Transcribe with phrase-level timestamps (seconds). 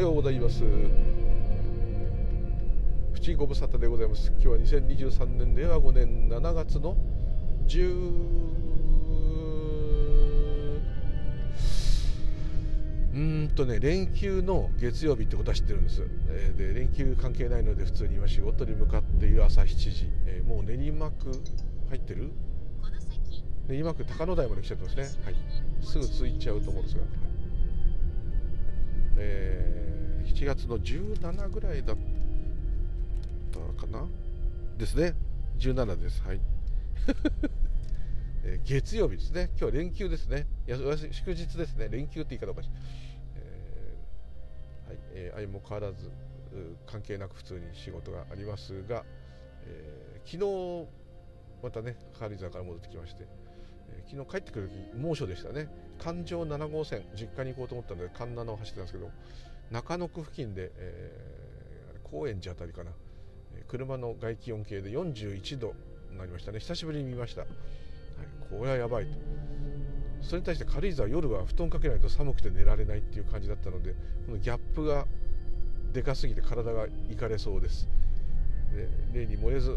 [0.00, 0.62] おようございます。
[3.12, 4.32] プチご無沙汰でございます。
[4.42, 6.96] 今日は2023年令和5年7月の
[7.66, 7.84] 10
[13.12, 21.30] うんとね連休の月曜日ってことは知ってるんです、えー、で連休関係ないので普通に今仕事に向かっている朝7時、えー、もう練馬区
[21.90, 22.30] 入ってる？
[23.68, 25.34] 練馬区高野台まで来ちゃってますね、はい、
[25.82, 27.10] すぐ着いちゃうと思うんですが、はい。
[29.18, 29.79] えー、
[30.24, 31.96] 7月の17ぐらいだっ
[33.52, 34.06] たかな？
[34.78, 35.14] ですね。
[35.58, 36.22] 17です。
[36.22, 36.40] はい。
[38.44, 39.50] え、月曜日ですね。
[39.50, 40.46] 今日は連休ですね。
[40.66, 41.88] 祝日ですね。
[41.90, 42.70] 連休って言い方おかしい、
[43.36, 44.98] えー、はい。
[45.12, 46.10] えー、相も変わらず
[46.86, 49.04] 関係なく普通に仕事がありますが、
[49.64, 50.88] えー、昨日
[51.62, 53.26] またね軽井沢から戻ってきまして、
[53.90, 55.68] えー、昨日帰ってくる時猛暑でしたね。
[55.98, 59.10] 環状7号線実家に行こうと思ったので環七を走ってたんですけど
[59.70, 62.90] 中野区付近で、えー、高円寺あたりかな。
[63.68, 65.74] 車の外気温計で41度
[66.10, 66.58] になりましたね。
[66.58, 67.50] 久しぶりに見ました、はい、
[68.50, 69.12] これはやばいと。
[70.22, 73.92] それに対して軽井沢夜は布団かけないと寒くて寝られないっていう感じだったので
[74.26, 75.06] このギャップが
[75.92, 77.88] でかすぎて体がいかれそうです。
[79.12, 79.70] で例に漏れず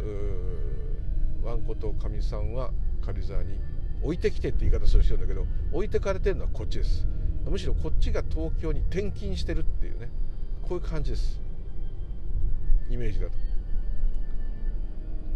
[1.43, 2.71] わんことかみさんは
[3.05, 3.59] 軽井沢に
[4.01, 7.07] 置いてきてって言い方する人だけど置いてかれてるのはこっちです。
[7.49, 10.09] むしろこっちが東京に転勤してるっていうね。
[10.63, 11.39] こういう感じです。
[12.89, 13.33] イメージだと。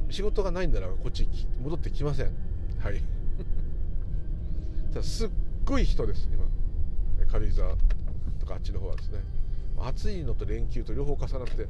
[0.09, 1.27] 仕事がないんならこっち
[1.61, 2.27] 戻ってきません。
[2.79, 3.01] はい。
[4.93, 5.29] ただすっ
[5.65, 6.47] ごい人です今。
[7.27, 7.75] 軽井沢
[8.39, 9.19] とかあっちの方はですね。
[9.79, 11.67] 暑いのと連休と両方重なって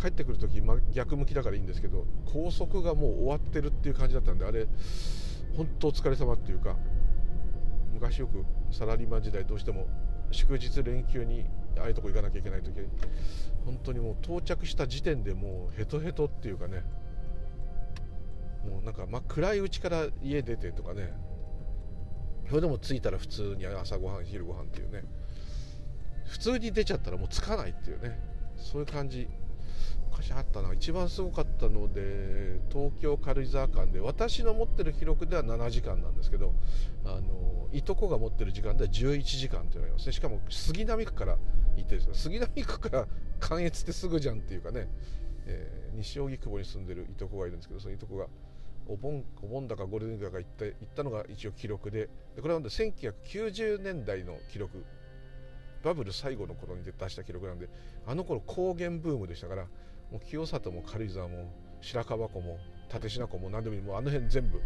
[0.00, 4.66] 帰ってくる時、ま、逆向きだからいいんですけど高速がもう終わってるっていう感じだったんであれ
[5.56, 6.76] 本当お疲れ様っていうか
[7.94, 9.86] 昔よくサラリーマン時代どうしても
[10.30, 11.46] 祝日連休に
[11.78, 12.72] ああいうとこ行かなきゃいけない時
[13.64, 16.82] 本当にもう到着した時点でもうヘトヘトっていうかね。
[18.68, 21.12] もうなんか、ま、暗いうちから家出てとかね。
[22.48, 25.04] それでも着いたら普通に朝ごはん昼ごはんっていうね。
[26.26, 28.18] 普通に出ちゃったらもう着かないっていうね。
[28.56, 29.28] そういう感じ。
[30.14, 36.52] 昔あったな一番すごかったので東京軽井沢間で私の持ってる記録では7時間なんですけど
[37.04, 40.12] あのいとこが持ってる時間では11時間って言われますね。
[40.12, 41.36] しかも杉並区から
[41.76, 43.06] 行ってです杉並区から
[43.40, 44.88] 関越ってすぐじゃんっていうかね、
[45.46, 48.26] えー、西荻窪に住んでるいとこがいるんですけどそのいとこが
[48.86, 54.84] お盆お盆だかゴールデンウィークだか行った行ったのが一応記録ででこれは1990年代の記録。
[55.84, 57.68] バブル最後の頃に出した記録なんで
[58.06, 59.66] あの頃高原ブームでしたから
[60.10, 61.50] もう清里も軽井沢も
[61.80, 62.58] 白樺湖も
[62.92, 64.60] 立科湖も何でもいいもうあの辺全部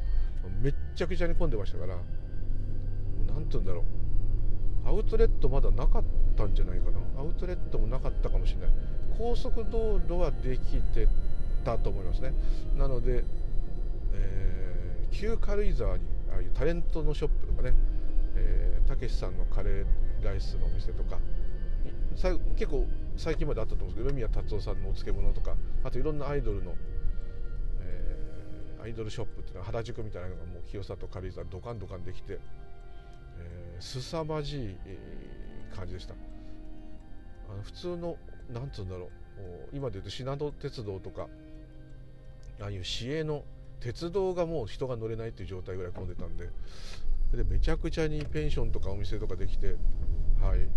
[0.63, 1.97] めっちゃくちゃに混んでましたから
[3.27, 3.85] 何て言うんだろう。
[4.89, 6.05] アウトレットまだなかっ
[6.37, 6.99] たんじゃないかな。
[7.21, 8.71] アウトレットもなかったかもしれない。
[9.19, 11.09] 高速道路はできて
[11.65, 12.33] たと思いますね。
[12.77, 13.25] なので
[14.15, 17.75] えー、旧軽井沢にああいうタレントのショップとかね。
[18.87, 19.85] たけしさんのカレー
[20.25, 21.19] ライスのお店とか。
[22.57, 22.87] 結構
[23.17, 26.75] 最近まであったと思うんですけど梅宮達夫さんのお漬物とかあといろんなアイドルの、
[27.81, 32.39] えー、アイドルショップっていうのは原宿みたいなのがもう清里軽井沢ドカンドカンできて、
[33.39, 34.77] えー、凄まじい
[35.75, 36.15] 感じでした。
[37.51, 38.17] あの普通の
[38.53, 39.11] なんつうんだろう
[39.73, 41.29] 今でいうと信濃鉄道とか
[42.61, 43.45] ああいう市営の
[43.81, 46.49] 鉄道がもう人が乗れないっていう状態ぐらい混んでたんで
[47.33, 49.77] でめちゃくちゃにペンションとかお店とかできて
[50.43, 50.69] はい。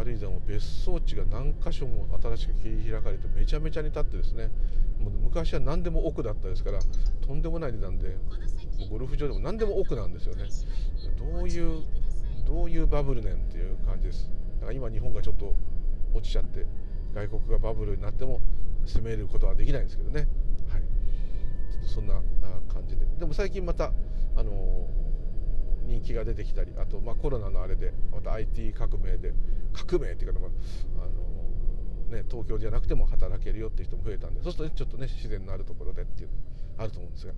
[0.00, 4.50] 軽井沢も別荘地が何箇所も新しく切り開かれてめちゃめちゃに立ってですね
[4.98, 6.78] もう昔は何でも奥だったですから
[7.26, 8.16] とんでもない値段で
[8.90, 10.44] ゴルフ場でも何でも奥なんですよね。
[11.18, 11.82] どういう
[12.46, 14.30] どういうバブルねんっていう感じです。
[14.60, 15.54] だから今日本がちょっと
[16.14, 16.66] 落ちちゃって
[17.14, 18.40] 外国がバブルになっても
[18.86, 20.26] 攻めることはできないんですけどね。
[21.82, 22.14] そんな
[22.72, 23.04] 感じで。
[23.18, 23.92] でも最近また、
[24.36, 24.86] あの
[25.84, 29.34] 人気が出てきたりあと、まあ、コロナのあれでまた IT 革命で
[29.72, 31.06] 革命っていうか、あ
[32.10, 36.30] のね、東京じゃなくても働けるよっていう人も増えたんでそうすると、ね、ちょっとね自然のあるところでっていう
[36.78, 37.32] あると思うんですが、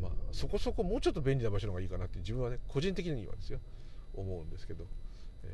[0.00, 3.60] まあ、そこそこもうちょっと便利な場所の方がいいかなって自分はね個人的にはですよ
[4.14, 4.84] 思うんですけど、
[5.42, 5.48] え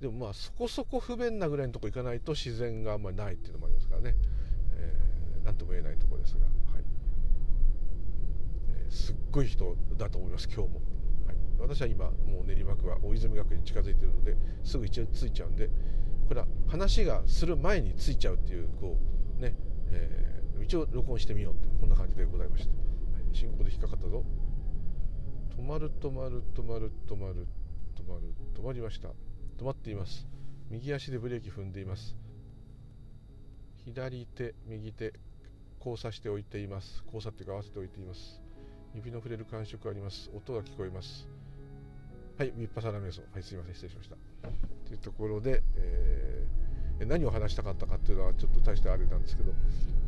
[0.00, 4.14] ー、でもまあそこそこ不便なぐらいのとこ行かないと自然があんまりないっていうのもありますからね。
[5.48, 6.84] 何とも言えないとこですが、はい
[8.80, 10.80] えー、すっごい人だと思います今日も、
[11.58, 15.68] 私は今もう練馬区は大泉学園に近づいているのですぐ一応着いちゃうんで
[16.28, 18.96] これは話がする前に着いちゃうっていうこ
[19.38, 19.54] うね、
[19.90, 22.76] えー、一応録音してみようってこんな感じでございました、は
[23.32, 24.24] い、進行で引っかかったぞ。
[25.56, 27.46] 止まる止まる止まる止まる
[27.96, 29.08] 止まる止まりました。
[29.58, 30.26] 止まっています。
[30.70, 32.16] 右足でブレーキ踏んでいます。
[33.84, 35.12] 左手右手
[35.78, 37.02] 交差しておいています。
[37.06, 38.40] 交差っていうか合わせておいています。
[38.94, 40.30] 指の触れる感触あります。
[40.32, 41.28] 音が聞こえます。
[42.38, 44.16] はいビッパサラ瞑想はいすいません失礼しました。
[44.86, 49.50] というところで、えー、何を話したかったかっていうのはちょっと大してあれなんですけど、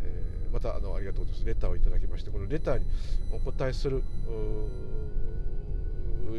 [0.04, 1.44] えー、またあのありがとうございます。
[1.44, 2.86] レターをいただきましてこのレターに
[3.32, 4.04] お答えする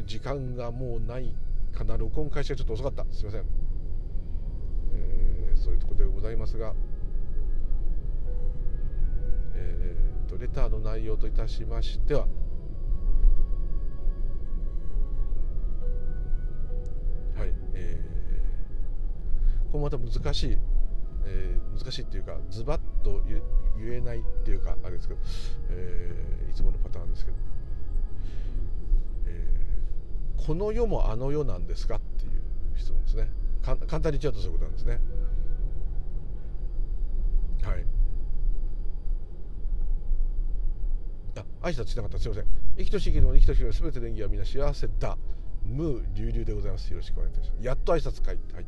[0.06, 1.36] 時間がもうない
[1.74, 1.98] かな。
[1.98, 3.04] 録音開始がちょっと遅かった。
[3.14, 3.44] すいません、
[4.94, 6.74] えー、そういうところでございますが
[9.56, 12.28] えーと、レターの内容といたしましては
[19.82, 20.58] また難しい、
[21.26, 23.42] えー、難しいっていうかズバッと言
[23.94, 25.20] えないっていうかあれですけど、
[25.70, 27.38] えー、いつものパターンですけど、
[29.28, 32.32] えー、この世もあの世なんですかっていう
[32.78, 33.30] 質問ですね。
[33.62, 35.00] 簡単に言っちゃうとそういうことなんですね。
[37.62, 37.86] はい。
[41.38, 42.46] あ挨拶しなかったすいません。
[42.78, 45.18] 生きとし生きるも生きとし生きる全ての演技は皆幸せだ。
[45.64, 46.90] ムー流々でございます。
[46.90, 47.66] よろしくお願いいたします。
[47.66, 48.66] やっと挨拶会はい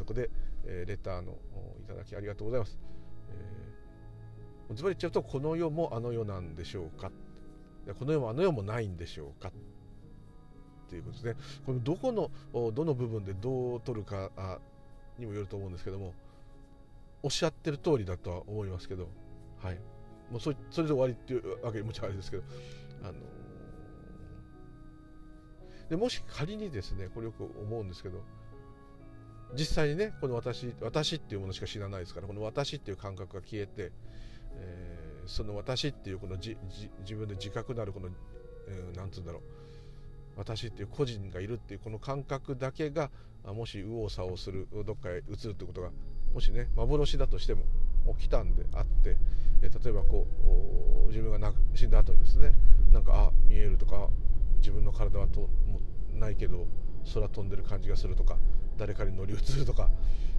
[0.00, 0.30] とこで、
[0.64, 1.38] えー、レターの
[1.78, 2.78] いただきありがとうございます、
[4.70, 7.10] えー、ズバリ言っちゃうとこの世もあの世なんでしょうか。
[7.98, 9.48] この世もあの世もないんでしょうか。
[9.48, 9.52] っ
[10.88, 11.36] ていうことですね。
[11.64, 12.30] このどこの
[12.72, 14.60] どの部分でどう取るか
[15.18, 16.14] にもよると思うんですけども
[17.22, 19.08] おっしゃってる通りだとは思いますけど。
[19.58, 19.78] はい。
[20.30, 22.42] もうそれそれで終わりっていうわけもちろんあれですけど。
[23.02, 23.14] あの
[25.88, 28.22] でもし仮にですねこれよく思うんですけど
[29.54, 33.92] 実際にねこの私私っていうものしか知らないですからこの私っていう感覚が消えて、
[34.54, 36.56] えー、その私っていうこのじ
[37.00, 38.08] 自分で自覚なるこの、
[38.68, 39.42] えー、なんつうんだろう
[40.36, 43.10] 私っていう個人がいるっていうこの感覚だけが
[43.44, 45.90] もし右往左往するどっかへ移るってことが
[46.32, 47.62] もしね幻だとしても
[48.18, 49.16] 起きたんであって、
[49.62, 50.26] え例えばこ
[51.04, 52.52] う自分が死んだ後にですね
[52.92, 54.08] なんかあ見えるとか
[54.58, 55.80] 自分の体はとも
[56.14, 56.66] ないけど
[57.12, 58.36] 空飛んでる感じがするとか
[58.80, 59.90] 誰かに乗り移るとか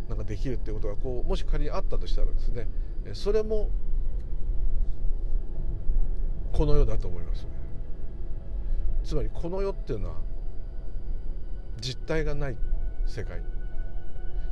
[0.09, 2.67] なんかできるっていうことがこうもし仮にあったとしたらですね
[3.13, 3.69] それも
[6.51, 7.47] この世だと思います
[9.03, 10.15] つまりこの世っていうのは
[11.79, 12.57] 実体がない
[13.07, 13.41] 世界。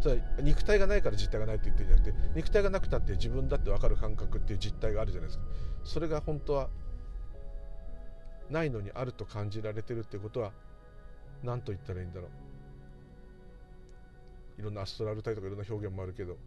[0.02, 5.44] それ肉体がないから実体がないって言ってるんじゃなくて肉体がなくたって自分だって分かる感覚っていう実体があるじゃないですか。
[5.84, 6.70] それが本当は
[8.50, 10.52] ないのにあると感じられてるってことは
[11.44, 12.30] 何と言ったらいいんだろう。
[14.60, 16.38] いろんなアストラル体とかいろんな表現もあるけど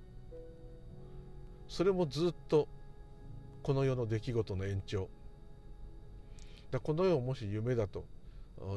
[1.66, 2.68] それもずっと
[3.62, 5.08] この世の出来事の延長
[6.70, 8.04] だこの世をもし夢だと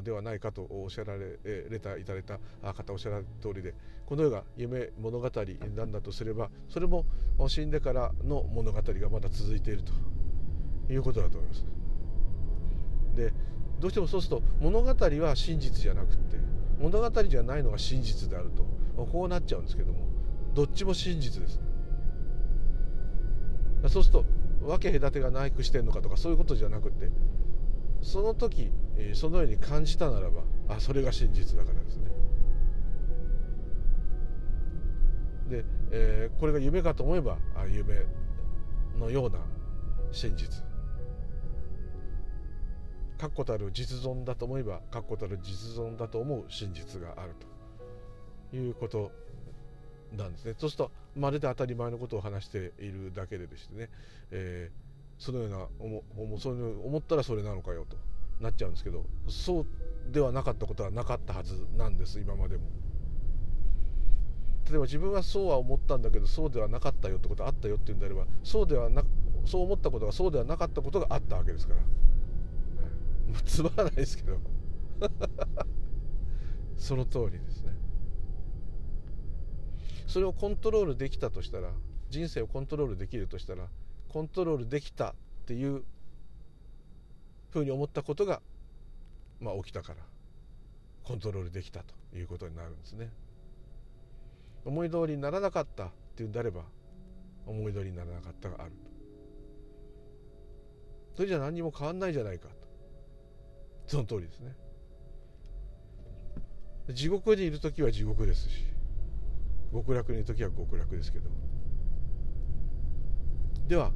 [0.04, 2.40] ではないかとおっしゃられレターいただいた
[2.74, 3.74] 方おっしゃられた通りで
[4.06, 5.30] この世が夢物語
[5.76, 7.06] なんだとすればそれも
[7.48, 9.92] 死んでからの物語がまだ続いていると
[10.92, 11.66] いうことだと思います。
[13.16, 13.34] で
[13.80, 16.38] どうしてもそうすると物語は真実じゃなくて
[16.80, 18.66] 物語じゃないのが真実であると
[18.96, 20.08] こうなっちゃうんですけども
[20.54, 21.60] どっちも真実です、
[23.90, 24.26] そうすると
[24.62, 27.10] 分け隔てがないくしてんのかとかそういうことじゃなくて
[28.02, 28.72] その時
[29.14, 32.12] そのように感じたならばあそれが真実だからですね。
[35.50, 38.06] で、えー、これが夢かと思えばあ夢
[38.98, 39.40] のような
[40.12, 40.64] 真実。
[43.18, 47.55] 確固たる実存だと思えば確固たる実存だと思う真実があると。
[48.56, 49.12] いうこと
[50.16, 50.56] なんですね。
[50.58, 53.90] そうするとまるで当たり前のことを話しているだけででしてね、
[54.32, 54.86] えー
[55.18, 57.98] そのような思そういう思ったらそれなのかよと
[58.42, 59.66] なっちゃうんですけどそう
[60.12, 62.64] ではなかったことはなかったはずなんです今までも。
[64.70, 69.04] 例えば自分はそうは思ったんだけどそうではなかったよってことがあったよっていうんであればそうではな
[69.46, 71.86] そう思ったことがそうではなかったことがあったわけですから、は
[73.40, 74.38] い、つまらないですけど。
[76.78, 77.75] その通りですね
[80.08, 81.70] それをコントロールできたとしたら
[82.10, 83.68] 人生をコントロールできるとしたら
[84.10, 85.14] コントロールできたっ
[85.46, 85.84] ていう
[87.52, 88.42] ふうに思ったことが、
[89.40, 89.98] まあ、起きたから
[91.04, 91.82] コントロールできた
[92.12, 93.12] ということになるんですね。
[94.66, 96.64] 思い通りにならなかったっていうんであれば
[97.46, 98.78] 思い通りにならなかったがあると。
[101.18, 102.56] それじゃ何にも変わんないじゃないかと。
[103.88, 104.56] その通りですね。
[106.90, 108.75] 地獄にいる時は地獄ですし
[109.72, 111.30] 極楽にいる時は極楽ですけど
[113.68, 113.92] では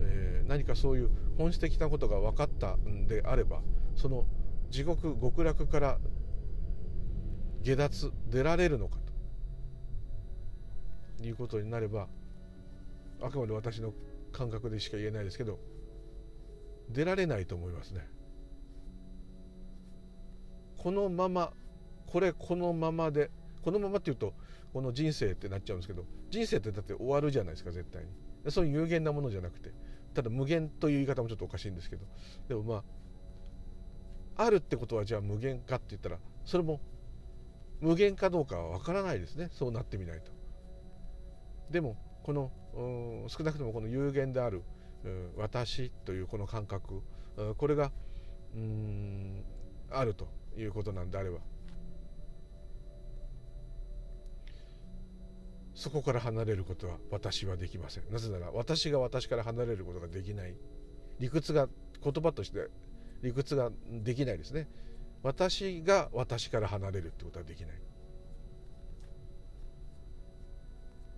[0.00, 3.60] えー、何かそういう本質的なことが分かったんであれば
[3.94, 4.24] その
[4.70, 5.98] 地獄極楽から
[7.62, 8.98] 下脱出られるのか
[11.18, 12.08] ということになれば
[13.22, 13.92] あくまで私の
[14.32, 15.58] 感覚でしか言えないですけど
[16.90, 18.06] 出られないと思いますね。
[20.76, 21.54] このまま
[22.06, 23.30] これこのままで
[23.62, 24.34] このままっていうと
[24.74, 28.50] この人生ってなっちゃうんですけど人生ってだって終わるじゃないですか絶対に。
[28.50, 29.72] そういう有限なものじゃなくて。
[30.14, 32.04] ただ無限という言い方もちょっとおかしいんですけど。
[32.48, 32.84] でもま
[34.36, 36.80] ああるってことはじゃあ無限かって言ったらそれも
[37.80, 39.48] 無限かどうかは分からないですね。
[39.52, 40.32] そうなってみないと。
[41.70, 42.50] でもこの
[43.28, 44.64] 少なくともこの有限である
[45.36, 47.02] 私というこの感覚
[47.56, 47.92] これが
[48.56, 49.44] うん
[49.88, 50.26] あると
[50.56, 51.38] いうことなんであれば。
[55.84, 58.04] そこから離れることは私はできません。
[58.10, 60.54] なぜなら私が私から離れることができない。
[61.20, 61.68] 理屈が
[62.02, 62.68] 言葉として
[63.22, 63.70] 理屈が
[64.02, 64.66] できないですね。
[65.22, 67.70] 私が私から離れるってことはできない。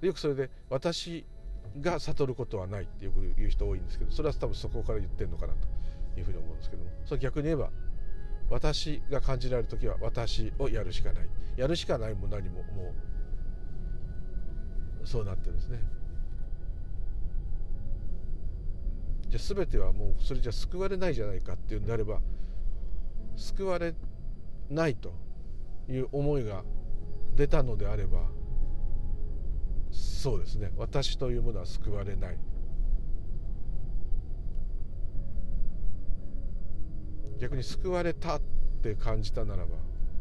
[0.05, 1.25] よくそれで私
[1.81, 6.91] が悟ることはないってよく言う人多いんですけどそれは多分そこから言ってるのかなというふうに思うんですけども。
[7.05, 7.71] それ逆に言えば
[8.51, 11.29] 私が感じられる時は私をやるしかない。
[11.57, 13.16] やるしかないも何ももう
[15.07, 15.79] そうなってるんですね。
[19.29, 22.21] じゃあ全てはもうそれじゃ救われないじゃないかっていうんであれば
[23.37, 23.95] 救われ
[24.69, 25.13] ないと
[25.89, 26.65] いう思いが
[27.37, 28.21] 出たのであれば
[29.93, 30.73] そうですね。
[30.77, 32.39] 私というものは救われない。
[37.39, 38.41] 逆に救われたっ
[38.83, 39.77] て感じたならば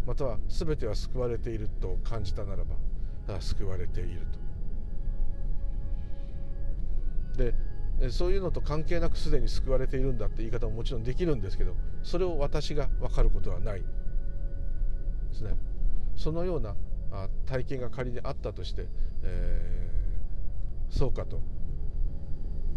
[0.06, 4.45] または全ては救われていると感じたならば救われていると。
[7.38, 7.54] で
[8.10, 13.86] そういうのと関係なくすでに救われているんだって言い方ももちろんできるんですけどそれを私が分かることはないで
[15.34, 15.56] すね。
[16.16, 16.76] そのような
[17.46, 18.88] 体験が仮にあったとして、
[19.24, 21.42] えー、そうかと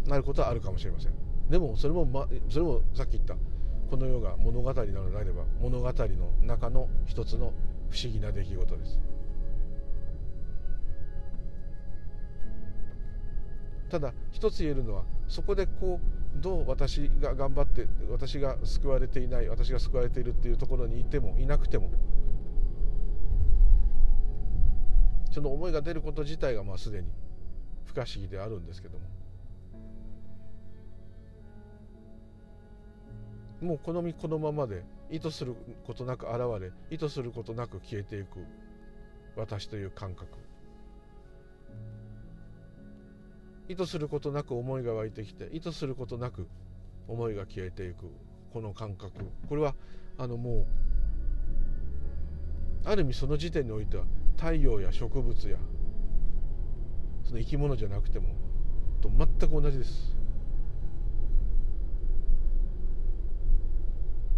[0.07, 1.13] なることはあるかもしれません。
[1.51, 3.35] でもそれも、ま、それもさっき言った
[3.91, 7.53] この世が物語なのであれば物語の中の一つの
[7.91, 9.01] 不思議な出来事です。
[13.89, 16.01] ただ一つ言えるのはそこでこ
[16.37, 21.91] うどう私が頑張って私が救われていない私が救われているっていうところにいてもいなくても
[25.31, 27.09] その思いが出ること自体がまあすでに
[27.85, 29.19] 不可思議であるんですけども。
[33.61, 38.45] もうこの身このままで意図することなく現れ意図することなく消えていく
[39.37, 40.48] 私という感覚。
[43.69, 46.49] 意図することなく思いが湧いてきて意図することなく
[47.07, 48.11] 思いが消えていく
[48.53, 49.13] この感覚。
[49.49, 49.75] これは
[50.17, 50.67] あのもう
[52.85, 54.05] ある意味その時点においては
[54.37, 55.59] 太陽や植物や
[57.25, 58.29] その生き物じゃなくても
[59.01, 60.17] と全く同じです。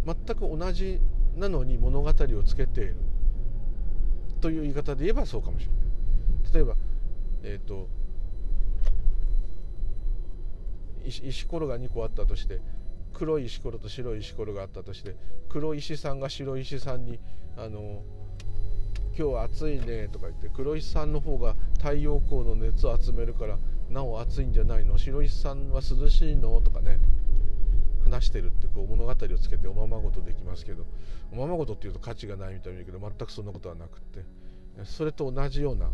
[0.05, 0.99] 全く同じ
[1.37, 2.95] なのに物語をつけている
[4.41, 5.77] という言い方で言えばそうかもしれな
[6.49, 6.53] い。
[6.53, 6.75] 例えば
[7.43, 7.87] えっ、ー、と
[11.05, 12.61] 石ころが2個あったとして
[13.13, 15.15] 黒い石ころと白い石ころがあったとして
[15.49, 17.19] 黒石さんが白石さんに
[17.57, 18.01] あの
[19.17, 23.57] 今日暑いねとか言って黒石さんの方が太陽光の熱を集めるから
[23.89, 24.97] なお暑いんじゃないの？
[24.97, 26.61] 白石さんは涼しいの？
[26.61, 26.99] とかね
[28.05, 30.85] 話してるってこう物語をつけておままごとできますけど
[31.31, 34.23] おままごとっていうと価値がないみたいに言うけど全くそんなことはなくって
[34.85, 35.89] それと同じような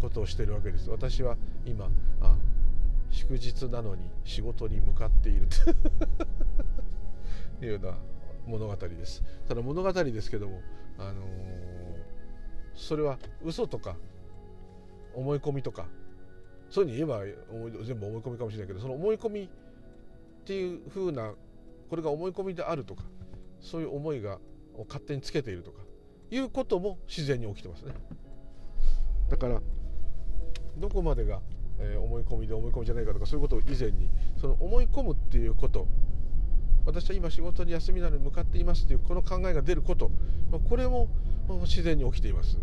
[0.00, 0.88] ことをしてるわけです。
[0.90, 1.36] 私は
[1.66, 1.90] 今
[2.22, 2.36] あ
[3.10, 5.46] 祝日なのに仕事に向かっている。
[7.58, 7.98] と いうような
[8.46, 9.22] 物語です。
[9.46, 10.60] ただ物語ですけども
[10.98, 11.68] あのー
[12.78, 13.96] それは嘘とか
[15.12, 15.86] 思い込みとか
[16.70, 17.34] そういうふうに言え
[17.74, 19.48] ば全部思い込みかもしれないけどその思い込みっ
[20.44, 21.34] ていうふうな
[21.90, 23.02] これが思い込みであるとか
[23.60, 24.38] そういう思いが
[24.86, 25.82] 勝手につけているとか
[26.30, 27.92] いうことも自然に起きてますね。
[29.28, 29.60] だから
[30.76, 31.40] どこまでが、
[31.80, 35.86] えー、思い込みで思い込みじゃないかとかそういうことを以前にその思い込むっていうこと
[36.86, 40.10] 私は今仕事に休みなのに向かっていますというこの考えが出ること
[40.68, 41.08] これも
[41.62, 42.58] 自然に起きています。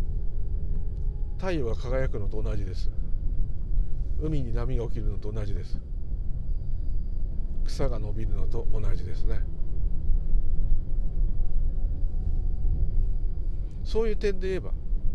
[1.38, 2.90] 太陽が輝くのと同じです。
[4.22, 5.80] 海に波が起きるのと同じです。
[7.66, 9.42] 草が伸びるのと同じですね。
[13.84, 14.72] そういう点で言えば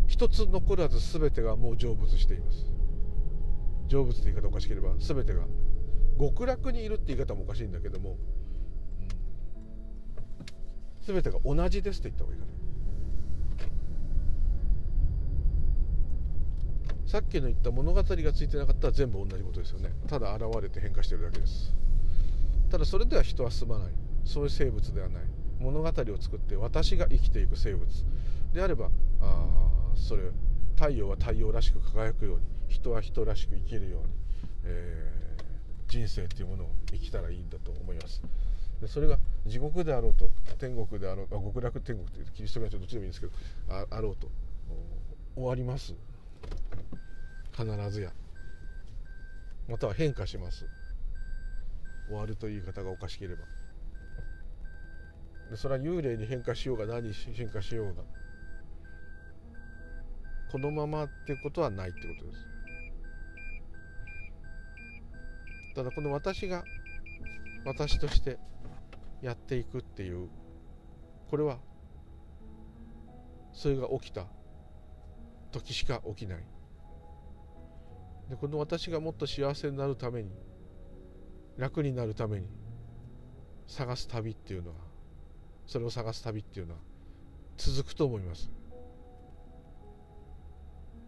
[0.07, 2.70] 一つ残らず全てがもう成仏しています。
[3.91, 5.43] 成仏って言い方おかしければ全てが。
[6.19, 8.19] 極楽にいるって言い方もおかしいんだけども、うん、
[11.15, 12.53] 全てが同じですって言った方がいいかな。
[17.07, 19.93] さっきの言った物語がついてなかったら全部同じことですよね。
[20.07, 21.75] ただ現れて変化してるだけです。
[22.71, 23.89] ただそれでは人は進まない。
[24.25, 25.23] そういう生物ではない。
[25.59, 27.87] 物語を作って私が生きていく生物
[28.53, 29.47] であればあ
[29.95, 30.25] それ
[30.77, 34.09] 太陽は太陽らしく輝くように人は人らしく生きるように、
[34.65, 38.23] えー、人生っていうものを生きたらいいんだと思います。
[38.81, 43.33] でそれが地獄であろうと天国であろうあ極楽天国ってキリスト教はどっちでもいいんですけど
[43.69, 44.31] ああろうと
[45.35, 45.95] 終わります。
[47.53, 48.13] 必ずや。
[49.69, 50.67] または変化します。
[52.09, 53.43] 終わるという言い方がおかしければ。
[55.51, 58.03] でそれは幽霊に変化しようが何に変化しようが
[60.51, 62.49] このままってことはないってことです。
[65.81, 66.63] ただこの私が
[67.65, 68.39] 私として
[69.23, 70.29] やっていくっていう
[71.31, 71.57] これは
[73.55, 74.27] それが起きた
[75.51, 76.45] 時しか起きない。
[78.29, 80.29] でこの私がもっと幸せになるために
[81.57, 82.47] 楽になるために
[83.67, 84.77] 探す旅っていうのは
[85.67, 86.81] それを探す旅っていうのは
[87.57, 88.51] 続くと思います。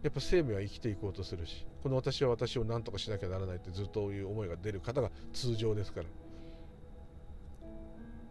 [0.01, 6.05] やっぱ生命は生きていこうとするしこの私は私を何とかしなきゃならないってずっという思いが出る方が通常ですから。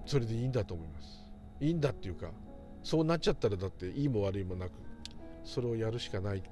[0.07, 1.29] それでいいんだと思います。
[1.61, 2.31] いいんだっていうか
[2.83, 4.73] そうなっちゃったらだっていいも悪いもなく
[5.45, 6.43] それをやるしかない。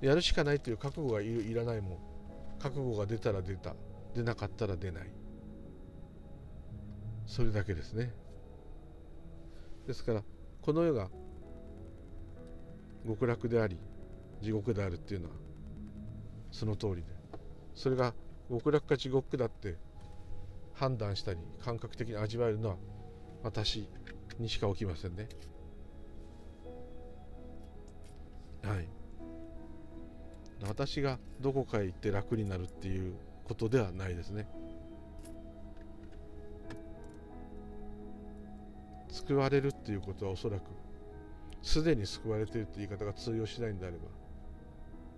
[0.00, 1.98] やるしかないという覚悟がいらないもん。
[2.60, 3.74] 覚悟が出たら出た。
[4.14, 5.10] 出なかったら出ない。
[7.26, 8.12] それだけですね。
[9.88, 10.22] ですから
[10.62, 11.10] この世が
[13.04, 13.78] 極楽であり
[14.40, 15.43] 地獄であるっていうのは
[16.54, 17.02] その通りで。
[17.74, 18.14] それが
[18.48, 19.76] 極楽か地獄だって
[20.72, 22.76] 判断したり感覚的に味わえるのは
[23.42, 23.88] 私
[24.38, 25.28] にしか起きませんね。
[28.62, 28.88] はい。
[30.66, 33.14] 私がどこかへ行って楽になるっていう
[33.44, 34.48] ことではないですね。
[39.10, 40.62] 救われるっていうことはおそらく
[41.62, 44.23] すでに救われているって言い方が通用しないんであれば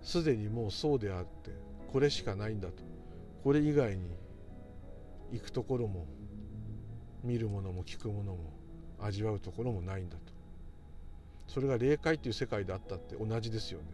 [0.07, 1.51] すでにもうそうであって
[1.91, 2.75] これしかないんだと。
[3.43, 4.09] これ以外に
[5.33, 6.05] 行くところも
[7.25, 8.53] 見るものも聞くものも
[9.01, 10.21] 味わうところもないんだと。
[11.49, 13.85] それが霊界っていう世界であったって同じですよね。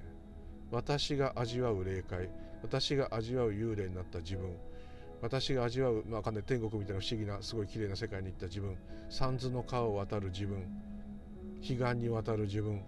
[0.69, 2.29] 私が味わう霊界
[2.61, 4.55] 私が味わう幽霊になった自分
[5.19, 6.43] 私が味わう、まあ、かんない。
[6.43, 8.77] 天国みたいな不思議なすごい綺麗な世界に行った自分
[9.09, 10.63] 三途の川を渡る自分
[11.67, 12.83] 彼岸に渡る自分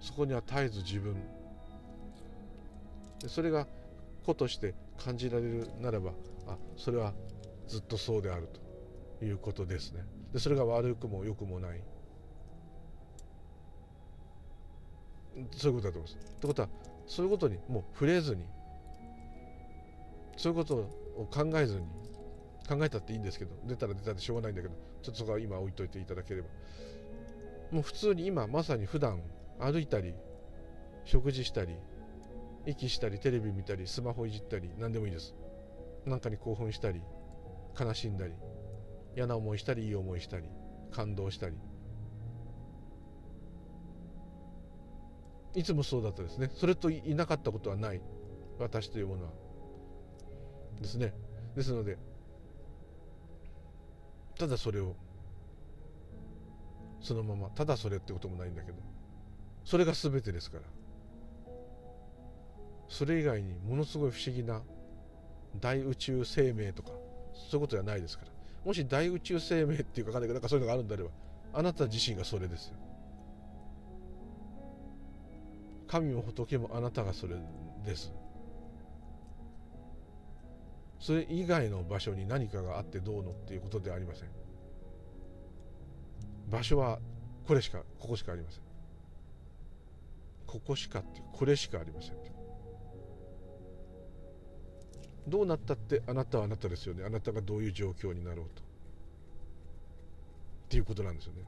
[0.00, 1.16] そこには絶えず自分
[3.28, 3.66] それが
[4.24, 6.12] 子として感じられるならば
[6.46, 7.12] あそれは
[7.68, 8.48] ずっとそうである
[9.18, 10.04] ということですね。
[10.32, 11.80] でそれが悪くも良くもない。
[15.56, 16.34] そういうことだと思います。
[16.36, 16.68] ってことは
[17.06, 18.44] そういうことにもう触れずに
[20.36, 21.86] そういうことを考えずに
[22.68, 26.48] 考えたっていいんですけど出たら出たでしょうがないんだけどちょっとそこは今置いといていただければ。
[27.70, 29.22] もう普通に今まさに普段
[29.58, 30.14] 歩いたり
[31.04, 31.74] 食事したり
[32.66, 35.34] 息したりテレビ見たりスマホいじったり何でもいいです。
[36.06, 37.00] 何かに興奮したり
[37.78, 38.34] 悲しんだり
[39.16, 40.44] 嫌な思いしたりいい思いしたり
[40.90, 41.56] 感動したり。
[45.54, 46.50] いつもそうだったですね。
[46.54, 48.00] それといなかったことはない。
[48.58, 49.30] 私というものは。
[50.80, 51.12] ですね。
[51.54, 51.98] ですので
[54.38, 54.96] ただそれを
[57.00, 58.78] そのままただそれってこともないんだけど
[59.64, 60.64] それが全てですから。
[62.92, 64.60] それ以外にものすごい不思議な
[65.58, 66.90] 大宇宙生命とか
[67.32, 68.30] そういうことじゃないですから。
[68.66, 71.10] もし大宇宙生命っていうかかんなんかそういうのがあるんであれば
[71.54, 72.74] あなた自身がそれですよ。
[75.88, 77.36] 神も仏もあなたがそれ
[77.82, 78.12] です。
[81.00, 84.28] それ以外の場所に何かがあってどうのっていうことではありません。
[86.50, 86.98] 場所は
[87.46, 88.62] これしかここしかありません。
[90.46, 92.31] ここしかってこれしかありません。
[95.28, 97.04] どうなったってあなたはあなたですよね。
[97.04, 98.62] あなたがどういう状況になろうと。
[98.62, 98.64] っ
[100.68, 101.44] ていうことなんですよね。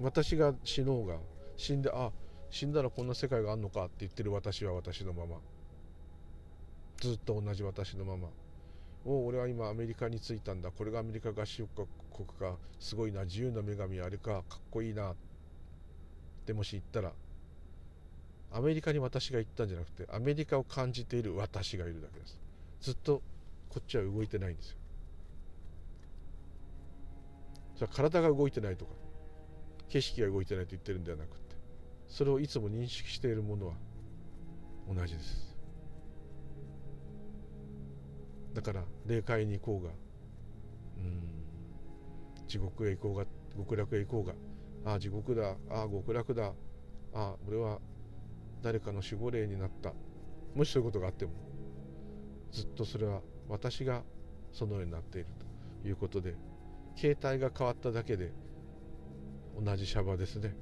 [0.00, 1.18] 私が死のうが
[1.56, 2.12] 死んであ
[2.50, 5.36] 死んだらこんな世界があるのかって言ってる私は私のまま。
[7.00, 8.28] ずっと同じ私のまま。
[9.04, 10.70] お俺は今アメリカに着いたんだ。
[10.70, 11.86] これがアメリカ合衆国
[12.38, 15.12] かすごいな自由の女神あれかかっこいいな。
[15.12, 15.14] っ
[16.44, 17.12] てもし言ったら
[18.50, 22.47] アメリカに私が行ったんじゃなくてアメリカを感じている私がいるだけです。
[22.80, 23.22] ずっと
[23.68, 24.78] こっちは動いてないんですよ。
[27.76, 28.92] それ体が動いてないとか
[29.88, 31.56] 景色が動いてないと言ってるんではなくて
[32.08, 33.74] それをいつも認識しているものは
[34.92, 35.56] 同じです。
[38.54, 39.90] だから霊界に行こうが
[40.96, 44.34] うん地獄へ行こうが極楽へ行こうが
[44.90, 46.52] ああ地獄だああ極楽だあ
[47.14, 47.78] あ俺は
[48.62, 49.92] 誰かの守護霊になった。
[50.54, 51.32] もしそういうことがあっても
[52.52, 54.02] ずっとそれは私が
[54.52, 55.28] そのようになっている
[55.82, 56.34] ということで
[56.96, 58.32] 形態が変わっただけで
[59.62, 60.54] 同じシャバですね。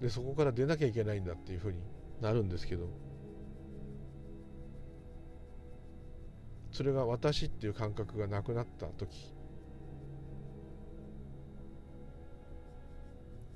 [0.00, 1.80] でそこから出なきゃいけないんだっていうふうに
[2.20, 2.88] なるんですけど
[6.70, 9.34] それが私っていう感覚がなくなった時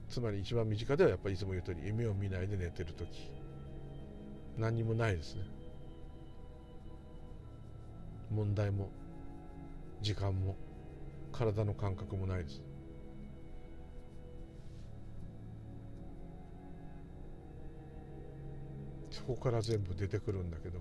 [0.09, 3.31] つまり一番身近ではやっぱりいつも言う通り夢を見ないで寝てる時。
[4.59, 5.43] 何にもないですね。
[8.33, 8.91] 問題も
[10.01, 10.57] 時間も
[11.31, 12.63] 体の感覚もないです。
[19.11, 20.81] そこから全部出てくるんだけど。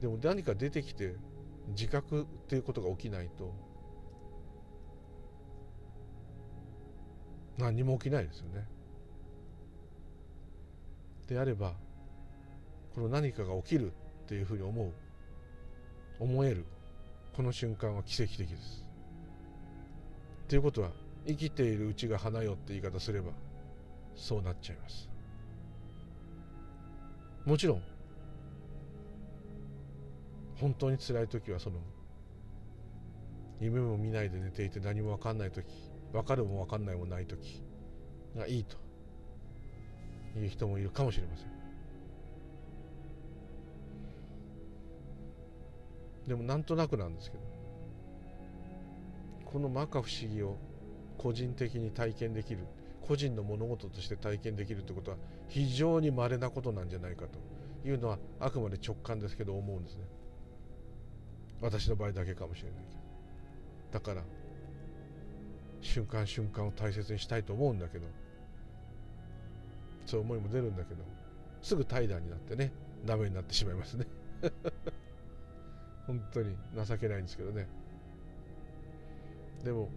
[0.00, 1.14] でも何か出てきて
[1.68, 3.54] 自覚っていうことが起きないと
[7.58, 8.68] 何も起きないですよね。
[11.28, 11.74] であれば
[12.94, 13.94] この何かが起きるっ
[14.26, 14.92] ていうふうに思う。
[16.18, 16.64] 思える
[17.34, 18.84] この瞬間は奇跡的です。
[20.48, 20.90] ということは
[21.26, 23.32] 生きているうちが花よって言い方すれば
[24.14, 25.08] そうなっちゃいます。
[27.44, 27.82] もちろん
[30.56, 31.76] 本当に辛い時はその
[33.60, 35.66] 夢も見ないで寝ていて何も分かんない時
[36.12, 37.62] 分かるも分かんないもない時
[38.36, 38.76] がいいと
[40.38, 41.55] いう人もいるかもしれません
[46.26, 47.44] でもなんとなくなんですけど。
[49.44, 50.56] この摩訶不思議を
[51.16, 52.66] 個人的に体験できる。
[53.06, 55.16] 個人の物事として体験できるということは
[55.48, 60.02] 非常に稀なことなんじゃないかというのはあくまで直感ですけど思うんですね。
[61.60, 62.94] 私の場合だけかもしれないけ
[63.98, 64.00] ど。
[64.00, 64.22] だから
[65.80, 68.06] 瞬間瞬間を大切にしたいと思うんだけど。
[70.04, 71.04] そういう思いも出るんだけど。
[71.62, 72.72] すぐ怠惰になってね
[73.04, 74.06] ダメになってしまいますね。
[76.06, 77.68] 本当に情けないんですけどね。
[79.64, 79.88] でも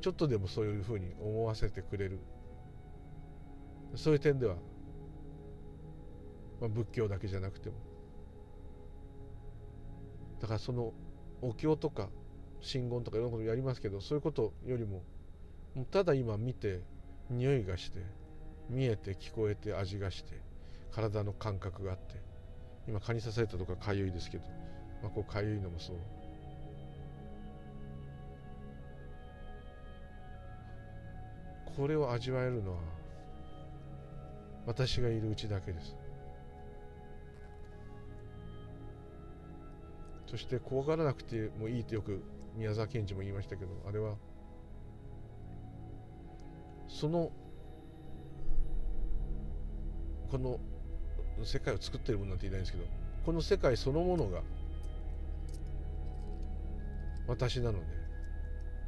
[0.00, 2.20] ちょっとでもそういうふうに思わせてくれる。
[3.94, 4.56] そういう点では、
[6.60, 7.76] まあ、仏教だけじゃなくても。
[10.40, 10.92] だからその
[11.42, 12.10] お経とか
[12.60, 15.02] 真言とかいろんなことやりますけどそういうことよりも
[15.90, 16.80] ただ今見て
[17.30, 18.00] 匂いがして
[18.68, 20.40] 見えて聞こえて味がして
[20.92, 22.22] 体の感覚があって
[22.86, 24.44] 今蚊に刺されたとかかゆいですけど、
[25.02, 25.96] まあ、こうかゆいのもそう。
[31.76, 32.78] これを味わえるのは
[34.66, 35.96] 私がいるうちだけです。
[40.26, 42.22] そして怖がらなくてもいいとよく
[42.54, 44.14] 宮沢賢治も言いましたけどあれは
[46.86, 47.30] その
[50.30, 50.58] この
[51.44, 52.84] 世界を作ってるものなんていないんですけど
[53.24, 54.42] この世界そのものが
[57.28, 57.84] 私なので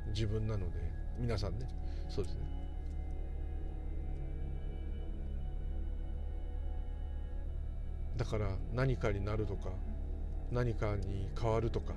[0.09, 0.79] 自分なので
[1.19, 1.69] 皆さんね。
[2.09, 2.41] そうですね。
[8.17, 9.71] だから何かになるとか
[10.51, 11.95] 何かに変わるとか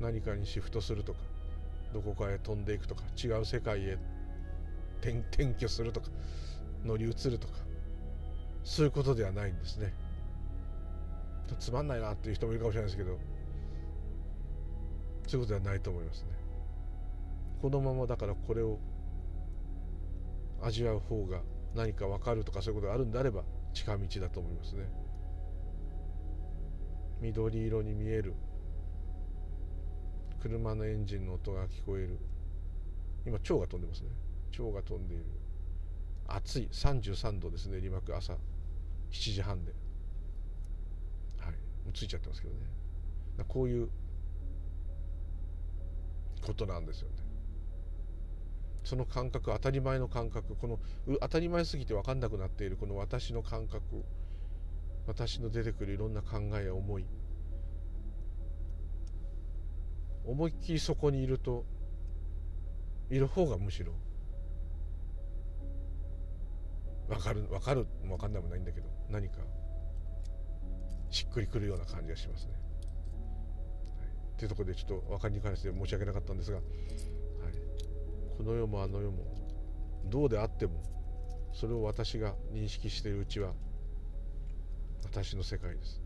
[0.00, 1.18] 何かにシフトするとか
[1.92, 3.98] どこかへ飛んでいくとか違う世界へ
[5.00, 6.08] 転転居するとか
[6.84, 7.54] 乗り移るとか
[8.64, 9.92] そういうことではないんですね。
[11.58, 13.18] つまんないなっていう人もいるかもしれないですけど
[15.26, 16.28] そういうことではないと思いますね。
[17.60, 18.78] このままだからこれを
[20.60, 21.40] 味わう方が
[21.74, 24.88] 何か分かるとかそういうことがあるんであれば近道だと思いますね。
[27.20, 28.34] 緑色に見える。
[30.42, 32.18] 車のエンジンの音が聞こえる。
[33.26, 34.10] 今蝶が飛んでますね。
[34.50, 35.24] 蝶が飛んでいる。
[36.28, 36.68] 暑い。
[36.70, 37.80] 33度ですね。
[37.80, 38.34] リマク朝。
[38.34, 38.38] 7
[39.10, 39.72] 時半で。
[41.38, 41.52] はい。
[41.52, 42.60] もうついちゃってますけどね。
[43.48, 43.88] こういう
[46.44, 47.14] ことなんですよね
[48.84, 50.78] その感覚当たり前の感覚この
[51.20, 54.04] 当たり前すぎて分かんなくなっているこの私の感覚
[55.06, 57.06] 私の出てくるいろんな考えや思い
[60.26, 61.64] 思いっきりそこにいると
[63.10, 63.92] いる方がむしろ
[67.08, 69.34] 分かる分かる分かんないもないんだけど何か
[71.10, 72.63] しっくりくるような感じがしますね。
[74.44, 76.64] ていうところでちょっと分かりに関して申し訳なかったんですが、はい、
[78.36, 79.24] この世もあの世も
[80.06, 80.82] どうであっても
[81.52, 83.52] それを私が認識しているうちは
[85.04, 86.00] 私の世界です。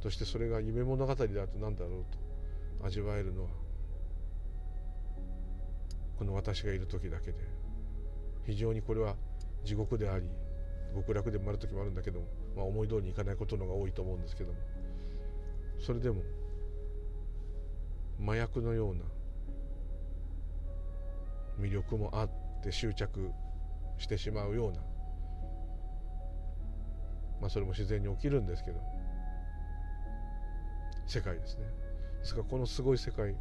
[0.00, 2.04] そしてそれが夢物語であると何だろう
[2.80, 3.50] と味わえるのは
[6.16, 7.38] この私がいる時だけで
[8.46, 9.16] 非常にこれは
[9.64, 10.30] 地獄であり
[10.94, 14.58] 極楽でもある時もあるんだけども、まあ、思い通りにいかないことのが多いと思うんですけども
[15.80, 16.22] それでも
[18.20, 19.02] 麻薬のような
[21.60, 22.30] 魅力もあっ
[22.62, 23.30] て執着
[23.98, 24.78] してしまうような
[27.40, 28.80] まあそれも自然に起きるんですけど
[31.06, 31.64] 世界ですね。
[32.20, 33.34] ですからこのすごい世界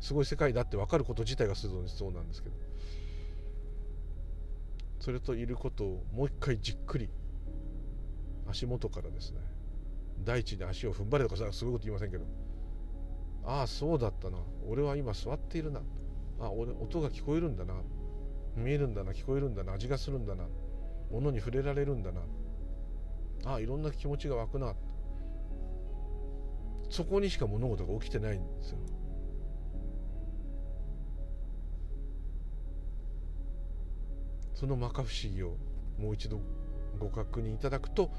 [0.00, 2.56] すごい世界だって分かること自体がそうなんですけど
[4.98, 7.08] それといることをもう一回じっくり
[8.48, 9.38] 足元からですね
[10.24, 12.24] 大地に足を踏ん張れとかさすごいこと言いませんけど
[13.44, 14.38] ああそうだったな。
[14.68, 15.80] 俺は今座っているな。
[16.40, 17.74] あ俺音が聞こえるんだな。
[18.56, 19.12] 見えるんだな。
[19.12, 19.72] 聞こえるんだな。
[19.72, 20.44] 味がするんだな。
[21.10, 22.20] 物に触れられるんだな。
[23.44, 24.74] ああいろんな気持ちが湧くな。
[26.88, 28.78] そこにしか物事が起きてないんですよ。
[34.54, 35.56] その摩訶不思議を
[35.98, 36.40] もう一度
[37.00, 38.10] ご確認いただくと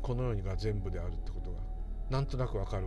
[0.00, 1.58] この世にが全部であるってことが
[2.08, 2.86] なんとなくわかる。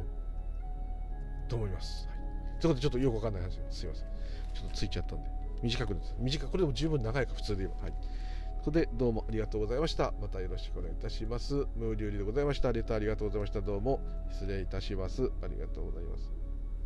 [1.47, 2.07] と思います。
[2.07, 4.05] はい、ということでちょっとよくわかんない話すいません。
[4.53, 5.29] ちょっとついちゃったんで
[5.61, 6.15] 短くです。
[6.19, 7.83] 短くこれでも十分長いか普通で言えば。
[7.83, 7.91] はい。
[7.91, 10.13] ということでどうもありがとうございました。
[10.21, 11.53] またよろしくお願いいたします。
[11.53, 12.71] ムーリュウリでございました。
[12.71, 13.61] レターありがとうございました。
[13.61, 13.99] どうも
[14.31, 15.31] 失礼いたします。
[15.41, 16.36] ありがとうございます。